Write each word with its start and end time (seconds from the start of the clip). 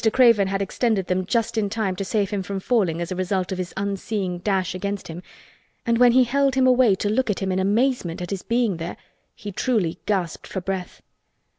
Craven 0.11 0.47
had 0.47 0.63
extended 0.63 1.05
them 1.05 1.27
just 1.27 1.59
in 1.59 1.69
time 1.69 1.95
to 1.97 2.03
save 2.03 2.31
him 2.31 2.41
from 2.41 2.59
falling 2.59 2.99
as 2.99 3.11
a 3.11 3.15
result 3.15 3.51
of 3.51 3.59
his 3.59 3.71
unseeing 3.77 4.39
dash 4.39 4.73
against 4.73 5.09
him, 5.09 5.21
and 5.85 5.99
when 5.99 6.13
he 6.13 6.23
held 6.23 6.55
him 6.55 6.65
away 6.65 6.95
to 6.95 7.07
look 7.07 7.29
at 7.29 7.37
him 7.37 7.51
in 7.51 7.59
amazement 7.59 8.19
at 8.19 8.31
his 8.31 8.41
being 8.41 8.77
there 8.77 8.97
he 9.35 9.51
truly 9.51 9.99
gasped 10.07 10.47
for 10.47 10.59
breath. 10.59 11.03